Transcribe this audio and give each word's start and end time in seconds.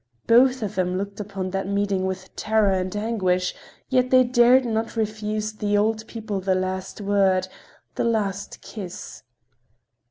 Both 0.25 0.63
of 0.63 0.73
them 0.73 0.97
looked 0.97 1.19
upon 1.19 1.51
that 1.51 1.67
meeting 1.67 2.07
with 2.07 2.35
terror 2.35 2.71
and 2.71 2.95
anguish, 2.95 3.53
yet 3.87 4.09
they 4.09 4.23
dared 4.23 4.65
not 4.65 4.95
refuse 4.95 5.53
the 5.53 5.77
old 5.77 6.07
people 6.07 6.39
the 6.39 6.55
last 6.55 7.01
word, 7.01 7.47
the 7.93 8.03
last 8.03 8.61
kiss. 8.61 9.21